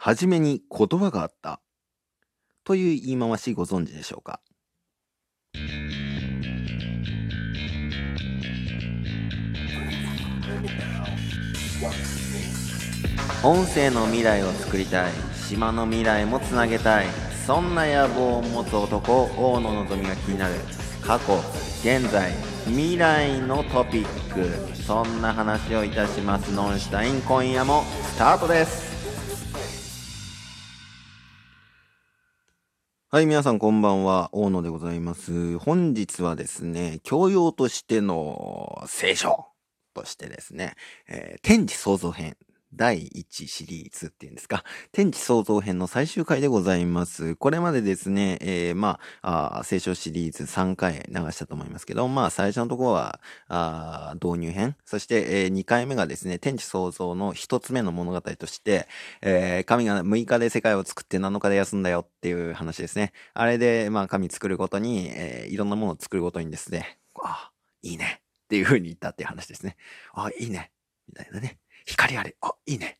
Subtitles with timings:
[0.00, 1.60] はじめに言葉があった。
[2.62, 4.40] という言い回しご存知でしょうか？
[13.42, 15.12] 音声の未来を作りたい
[15.48, 17.06] 島の未来もつなげたい
[17.44, 20.54] そんな野望を持つ男大野のぞみが気になる
[21.02, 21.34] 過去
[21.80, 22.32] 現在
[22.66, 24.78] 未来のトピック。
[24.80, 26.52] そんな話をいたします。
[26.52, 28.97] ノンシュタイン今夜もスタートです。
[33.10, 35.56] はい、皆さんこんばんは、大野でございます。
[35.56, 39.46] 本日はですね、教養としての聖書
[39.94, 40.74] としてですね、
[41.08, 42.36] えー天地創造編
[42.74, 47.34] 第1シリーズっていうんですか、天地創造編の最終回でございます。
[47.36, 58.86] これまでですね、えーまああ聖書シリーズ3回流したと思いますけど、まあ最初のところはあ導入編、そして、え2回目がですね、天地創造の1つ目の物語として、
[59.22, 63.12] えー神が6日で世界を作って7日で休んだよっていう話ですね。
[63.34, 67.50] あれで、まあ神作るごとに、えーいろんなものを作るごとにですね、あ、
[67.82, 69.76] いいねっていう風に言ったっていう話ですね。
[70.14, 70.70] あ、いいね。
[71.08, 71.58] みたいなね。
[71.88, 72.36] 光あれ。
[72.42, 72.98] あ、いいね。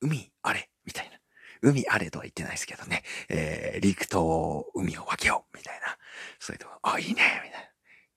[0.00, 0.70] 海あれ。
[0.84, 1.18] みたいな。
[1.60, 3.02] 海あれとは言ってないですけどね。
[3.28, 5.56] えー陸と海を分けよう。
[5.56, 5.96] みたいな。
[6.40, 7.12] それと、あ、いいね。
[7.12, 7.16] み
[7.50, 7.68] たいな。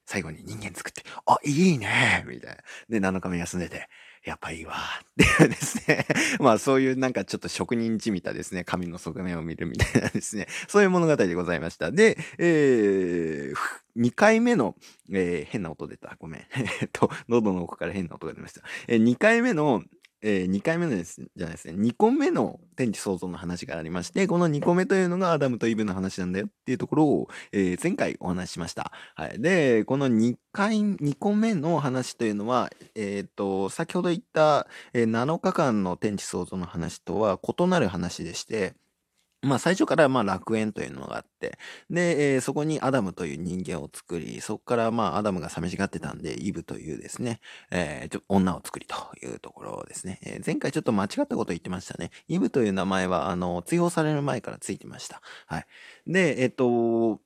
[0.08, 2.23] 最後に人間作って、あ、いいね。
[2.27, 2.58] みたいな。
[2.89, 3.89] で、7日目休んでて、
[4.23, 4.73] やっぱいいわ。
[4.73, 6.05] っていうですね。
[6.39, 11.91] まあそういうなんかちょっと職人じみたですね、神の側面を見るみたいなですね、そういう物語でございました。
[11.91, 13.55] で、えー、
[13.95, 14.75] 2回目の、
[15.11, 16.16] えー変な音出た。
[16.19, 16.47] ごめん。
[16.81, 18.61] えっと、喉の奥から変な音が出ました。
[18.88, 19.83] えー、2回目の、
[20.27, 28.91] えー、2回目のです、じゃないですね、2個目の天地創造の話がありまして、この2個目というのがアダムとイブの話なんだよっていうところを、えー前回お話ししました。
[29.13, 29.39] はい。
[29.39, 38.73] で、この2回、2個目の話というのは、えっ、と、先ほど言った、えー7日間の天地創造の話とは異なる話でして、
[39.45, 41.57] まあ最初からまあ楽園というのがあって、
[41.89, 47.39] で、えーそこにアダムという人間を作り、そこからまあアダムが寂しがってたんで、イブというですね、
[47.71, 50.20] えーちょ女を作りというところですね。
[50.23, 52.11] えー前回ちょっと間違ったこと言ってましたね。
[52.27, 55.21] イブという名前は、あの、追放される前からついてました。
[55.47, 55.65] はい。
[56.08, 57.20] で、えっ、と、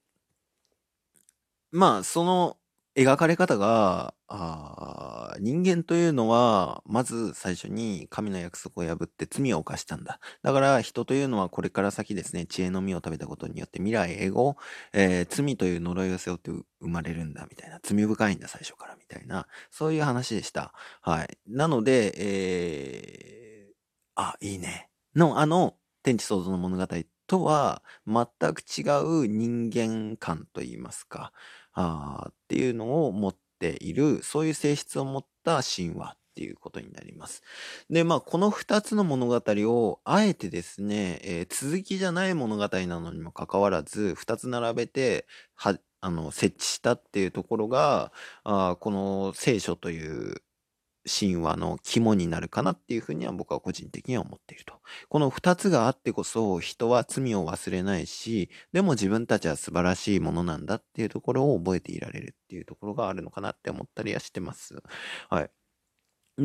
[1.72, 2.58] まあ、その
[2.96, 10.20] 描かれ方が、あ人間というのは、まず最初に神の約束を破って罪を犯したんだ。
[10.44, 14.56] だから人というのはこれから先ですね、知恵の実を食べたことによって未来永劫、
[14.94, 17.80] えー罪という呪いを背負って生まれるんだ、みたいな。
[17.82, 19.48] 罪深いんだ、最初から、みたいな。
[19.72, 20.74] そういう話でした。
[21.02, 21.38] はい。
[21.48, 23.74] なので、えー、
[24.16, 24.90] あ、いいね。
[25.16, 26.88] の、あの、天地創造の物語
[27.26, 28.84] とは、全く違
[29.24, 31.34] う人間観といいますか、
[31.74, 37.44] あーっていうのを持ってている、そういう性質を持った神話っていうことになります。
[37.90, 48.12] で、まあ、この2つの物語を、あえてですね、えー続きじゃない物語なのにもかかわらず、2つ並べて、は、あの、設置したっていうところが、
[48.44, 50.42] あこの聖書という
[51.10, 54.76] 神話の肝になるかなっていうふうには僕は個人的には思っていると。
[55.10, 64.82] この二つがあってこそ人は罪を忘れないし、でも自分たちは素晴らしいものなんだっていうところを覚えていられるっていうところがあるのかなって思ったりはしてます。
[65.30, 65.52] はい。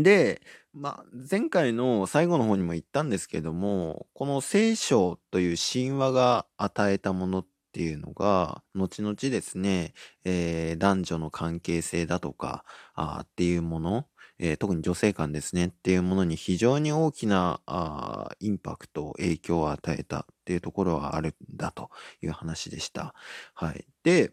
[0.02, 0.42] で、
[0.72, 9.94] まあ、前回の最後の方にも言ったんですけども、この聖書という神話が与えたものっていうのが、後々ですね、
[10.24, 12.64] えー男女の関係性だとか、
[12.94, 14.06] あっていうもの、
[14.38, 21.90] えー特に女性間ですねっていうものに非常に大きなあインパクト、影響を与えたっていうところはあるんだと
[22.22, 23.14] いう話でした。
[23.54, 23.86] はい。
[24.02, 24.32] で、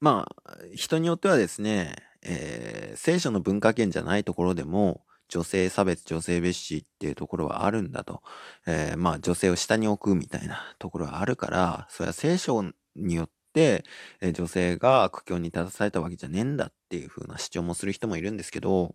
[0.00, 8.22] まあ、人によってはですね、えー聖書の文化圏じゃないところでも、女性差別、女性蔑視っていうところはあるんだと。
[8.66, 12.64] えーまあ、女性を下に置くみたいなところはあるから、それは聖書
[12.96, 18.94] によって、え女性が苦境に立たされたわけじゃねえんだっていう風な主張もする人もいるんですけど、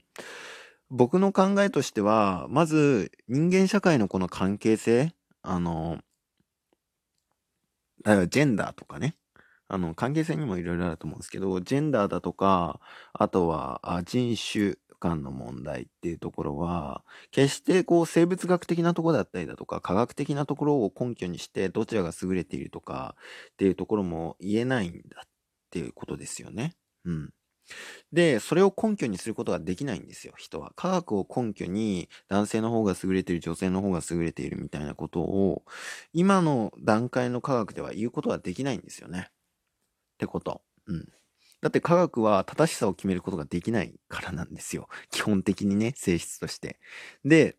[0.90, 5.14] 僕の考えとしては、まず人間社会のこの関係性、
[5.44, 6.00] あの、
[8.06, 9.16] 例えばジェンダーとかね、
[9.68, 12.80] あの、関係性にもいろいろあると思うんですけど、ジェンダーだとか、
[13.14, 23.16] あとは人種間の問題っていうところは、決してこう生物学的なところだったりだとか、科学的なところを根拠にして、どちらが優れているとか
[23.54, 25.30] っていうところも言えないんだっ
[25.72, 26.76] ていうことですよね。
[27.06, 27.34] うん。
[28.12, 30.74] で、それを根拠にすることができないんですよ、人は。
[30.76, 35.64] 科学を根拠に男性の方が優れている、女性の方が優れているみたいなことを、
[36.14, 39.30] 今の段階の科学では言うことはできないんですよね。
[39.30, 39.34] っ
[40.20, 40.62] てこと。
[40.88, 41.10] うん。
[41.62, 44.90] だって科学は正しさを決めることができないからなんですよ。
[45.12, 46.80] 基本的にね、性質として。
[47.24, 47.58] で、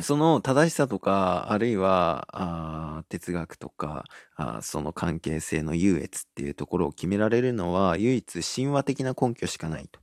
[0.00, 4.04] その正しさとか、あるいは、あ哲学とか
[4.36, 10.00] あ、その関係性の優越っていうところを決められるのは、唯一神話的な根拠しかないと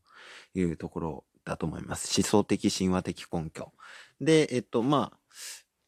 [0.54, 2.22] いうところだと思います。
[2.22, 3.74] 思想的神話的根拠。
[4.20, 5.20] で、えっと、まあ、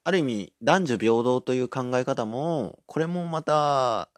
[0.06, 4.10] ある意味、男女平等という考え方も、これもまた、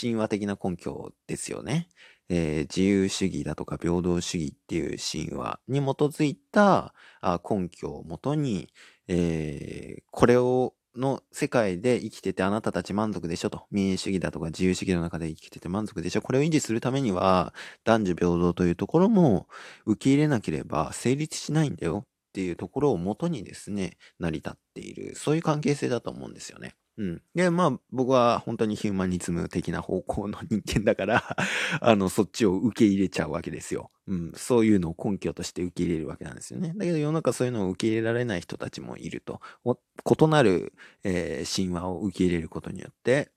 [0.00, 1.88] 神話的な根拠ですよね。
[2.28, 8.68] えー、自由主義だとか平等主義っていう神話に基づいたあ根拠をもとに、
[9.08, 13.66] えー、これをの世界で生きててあなたたち満足でしょと。
[13.70, 16.22] 民営主義だとか自由主義の中で生きてて満足でしょ。
[16.22, 17.54] これを維持するためには
[17.84, 19.48] 男女平等というところも
[19.86, 25.14] 受け入れなければ成立しないんだよっていうところをもとにですね、成り立っている。
[25.16, 26.74] そういう関係性だと思うんですよね。
[26.98, 27.22] うん。
[27.34, 31.36] で、まあ、僕は本当にヒューマニズム的な方向の人間だから
[31.80, 33.90] あの、そっちを受け入れちゃうわけですよ。
[34.06, 34.32] うん。
[34.34, 36.74] そういうのを根拠として受け入れるわけなんですよね。
[36.76, 39.40] だけど世の中そういうのを受け入れられない人たちもいると。
[39.64, 43.30] 異なる、えー、神話を受け入れることによって、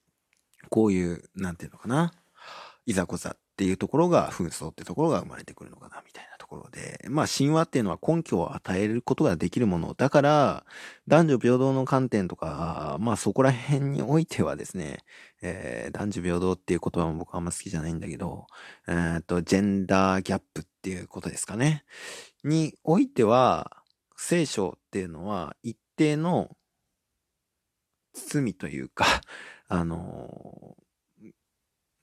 [0.69, 2.13] こういう、なんていうのかな。
[2.85, 6.34] いざこざっていうところが、紛争ってところが生まれてくるのかな、みたいな。
[6.55, 9.93] ころで、まあ神話っていうのは根拠を与えることができるもの。
[9.93, 10.65] だから、
[11.07, 14.99] 男女平等の観点とか、まあそこら辺においてはですね、
[15.41, 18.47] えー、男女平等っていう言葉も僕はあんま好きじゃないんだけど、
[18.87, 21.83] えー、っと、ジェンダーギャップっていうことですかね。
[22.43, 23.83] においては、
[24.17, 26.55] 聖書っていうのは一定の
[28.13, 29.05] 罪というか、
[29.67, 31.31] あのー、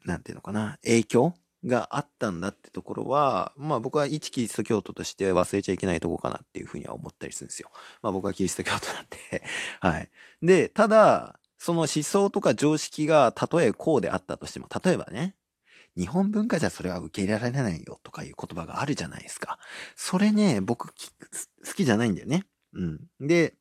[0.04, 1.34] なんていうのかな、影響
[1.64, 7.70] があったんだってところは、まあ僕は一キリスト教徒として忘れちゃいけないとこかなっていうふうには思ったりするんですよ。
[8.02, 9.44] まあ僕はキリスト教徒なんで
[9.80, 10.10] はい。
[10.42, 15.36] で、ただ、その思想とか常識がたとえこうであったとしても、例えばね、
[15.96, 19.58] 日本文化じゃそれは受け入れられないよとかいう言葉があるじゃないですか。
[19.94, 20.94] それね、僕好
[21.76, 22.44] きじゃないんだよね。
[22.72, 23.00] うん。
[23.20, 23.54] で、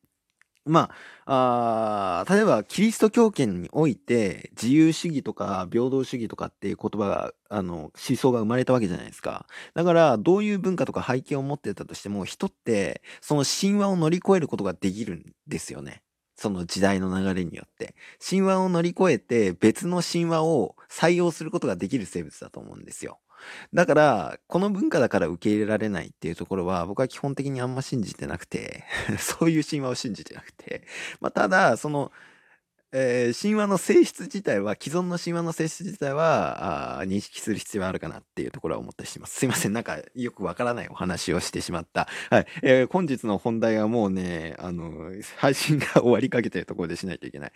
[0.64, 0.90] ま
[1.24, 9.46] あ、あ例えば、キリスト教圏において、自由主義とか平等主義とかっていう言葉が、あの、思想が生まれたわけじゃないですか。
[9.74, 16.02] だから、どういう文化とか背景を持ってたとしても、人って、その神話を乗り越えることができるんですよね。
[16.36, 17.94] その時代の流れによって。
[18.24, 23.18] 神話を乗り越えて、別の神話を採用することができる生物だと思うんですよ。
[23.74, 28.84] だから、この文化だから受け入れられないっていうところは、僕は基本的にあんま信じてなくて
[29.18, 30.86] そういう神話を信じてなくて、
[31.20, 32.12] まあ、ただ、その、
[32.94, 39.36] えー、神話の性質自体は、既存の神話の性質自体は、認識する必要はあるかなっていうところは思ったりします。
[39.38, 39.72] すいません。
[39.72, 42.06] なんか、よくわからないお話をしてしまった。
[42.28, 42.46] はい。
[42.62, 47.52] えー、本日の本題はもうね、あの、配信が終わりかけてるところでしないといけない。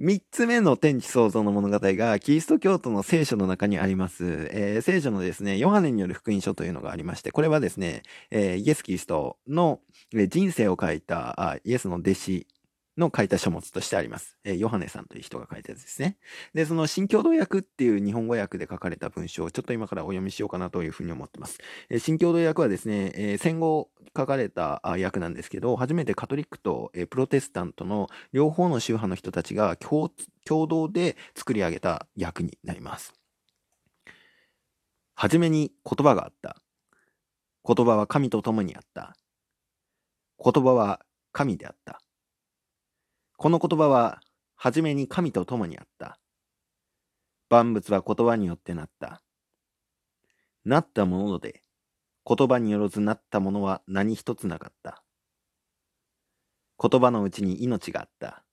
[0.00, 4.48] 三つ目の天地創造の物語が、キリスト教徒の聖書の中にあります。
[4.52, 9.80] えー、聖書のですね、ヨハネによる福音書というのがありまして、これはですね、えー、イエス・キリストの
[10.12, 12.46] 人生を書いたイエスの弟子
[12.96, 14.38] の書いた書物としてあります。
[14.44, 16.16] えー、ヨハネさんという人が書いたやつですね。
[16.54, 21.58] で、その新共同訳っていう日本語訳で書かれた文章をちょっと今からお読みしようかなというふうに思ってます。
[21.90, 30.10] えー、新共同訳はですね、えー、戦後書かれた訳なんですけど、初めてカトリックと、え、プロテスタントの両方の宗派の人たちが共
[30.66, 33.14] 同で作り上げた訳になります。
[35.14, 36.56] はじめに言葉があった。
[37.64, 39.14] 言葉は神と共にあった。
[40.42, 41.00] 言葉は
[41.32, 42.00] 神であった。
[43.36, 44.20] この言葉は、
[44.56, 46.18] はじめに神と共にあった。
[47.48, 49.22] 万物は言葉によってなった。
[50.64, 51.62] なったもので、
[52.28, 55.02] 言葉によらずなったものは何一つなかった。
[56.78, 58.44] 言葉のうちに命があった。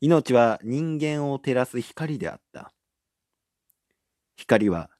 [0.00, 2.72] 命は人間を照らす光であった。
[4.34, 4.90] 光は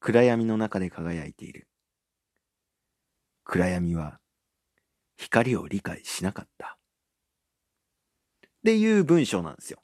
[0.00, 1.68] 暗闇の中で輝いている。
[3.44, 4.18] 暗闇は
[5.16, 6.78] 光を理解しなかった。
[8.44, 9.80] っていう文章なんですよ。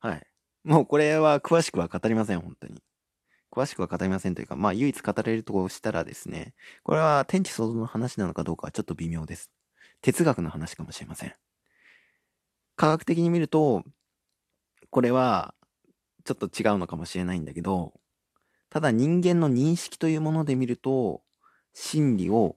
[0.00, 0.26] はい。
[0.64, 2.82] もうこれは詳しくは語りません、本当に。
[3.52, 9.50] 詳しくは語りませんというか、まあ唯一語れるとしたらですね、これは天地創造の話なのかどうかはちょっと微妙です。
[10.02, 11.34] 哲学の話かもしれません。
[12.76, 13.84] 科学的に見ると、
[14.90, 15.54] これは
[16.24, 17.92] ちょっと違うのかもしれないんだけど、
[18.70, 21.22] ただ人間の認識というもので見ると、
[21.74, 22.56] 真理を、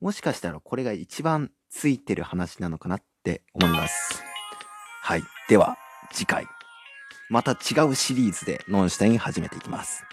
[0.00, 4.22] もしかしたらこれが一番ついてる話なのかなって思います。
[5.02, 5.22] はい。
[5.48, 5.76] では、
[6.12, 6.53] 次回。
[7.34, 10.04] また違うシリーズでノンシュタイン始めていきます。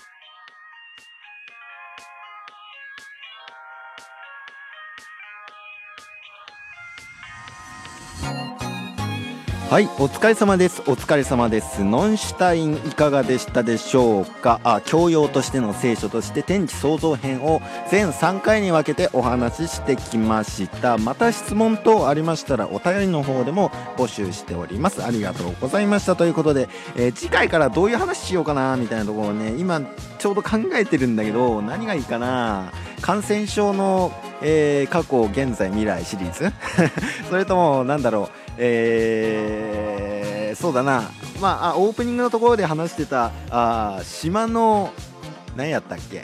[9.71, 10.81] はい、お疲れ様です。
[10.81, 11.81] お疲れ様です。
[11.85, 14.59] ノンシュタインいかがでしたでしょうか？
[14.65, 20.97] あ、教養としての聖書として天地創造編を全3回に分けてお話ししてきました。
[20.97, 25.05] また質問等ありましたらお便りの方でも募集しております。
[25.05, 26.17] ありがとうございました。
[26.17, 28.75] ということで、えー次回からどういう話しようかな？
[28.75, 29.81] みたいなところをね、今
[30.19, 32.73] ちょうど考えてるんだけど、何がいいかな？
[32.99, 34.11] 感染症の、
[34.41, 36.51] えー過去、現在、未来シリーズ。
[37.29, 41.03] それとも、なんだろう、えーそうだな、
[41.39, 44.91] まあ、オープニングのところで話してた、あ島の、
[45.55, 46.23] 何やったっけ、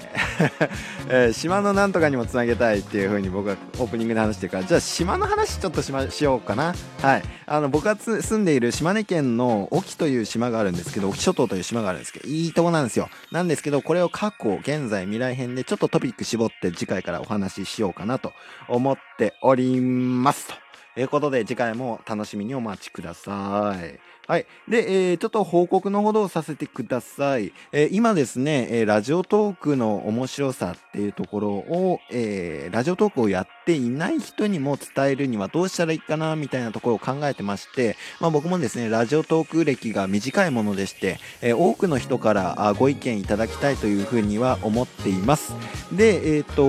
[1.10, 6.74] えー島のなんとかにもつなげたいっていう風に僕はオープニングで話してるから、じゃあ島の話ちょっとし,、ま、しようかな。
[7.02, 7.24] はい。
[7.46, 13.10] あの、僕が住んでいる島根県の隠岐という島があるんですけど、隠岐諸島という島があるんですけど、いいとこなんですよ。
[13.32, 18.34] なんですけど、これを過去、現在、未来編でちょっとトピック絞って次回からお話ししようかなと
[18.68, 20.68] 思っておりますと。
[21.00, 24.00] いうことで、次回も楽しみにお待ちください。
[24.28, 24.46] はい。
[24.68, 27.54] で、えーちょっと報告のほどをさせてください。
[27.72, 45.54] えー今ですね、えーラジオトークの面白さっていうところを、えラジオトークをやっていない人にも伝えるにはどうしたらいいかな、みたいなところを考えてまして、まあ僕もですね、ラジオトーク歴が短いものでして、え多くの人からあご意見いただきたいというふうには思っています。
[45.94, 46.64] で、えっ、と、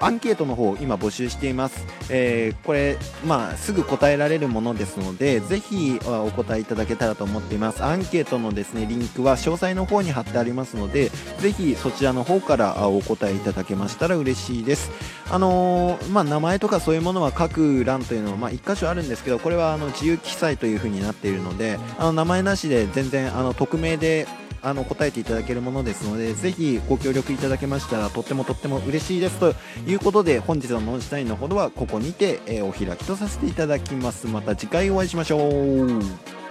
[0.00, 1.84] アンケートの方、今募集しています。
[2.10, 2.96] えこれ、
[3.26, 7.82] まあ、すぐ答えられるものですので、ぜひお答え答えいただけたらと思っています。
[7.82, 14.90] アンケートのですね、リンクは詳細の方に貼ってありますので、ぜひそちらの方からあお答えいただけましたら嬉しいです。
[15.30, 24.26] あのーまあ、名前とかそういうものは各欄というのは、まあ、1箇所あるんですけど、これはあの自由記載というふうになっているので、あの名前なしで全然あの匿名で
[24.64, 29.54] あの答えていただけるものですので、ぜひご協力いただけましたらとってもとっても嬉しいですと
[29.86, 34.26] いうことで、本日のノンシュタインのほどはここにて、えお開きとさせていただきます。
[34.26, 36.43] また次回お会いしましょう。